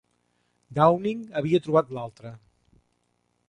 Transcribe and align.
Downing 0.79 1.21
havia 1.41 1.61
trobat 1.67 1.95
l'altre. 1.99 2.33